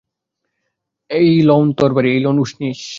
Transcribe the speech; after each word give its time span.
এই 1.09 1.29
লউন 1.41 1.67
তরবারি, 1.71 2.09
এই 2.11 2.19
লউন 2.19 2.37
উষ্ণীষ। 2.39 2.81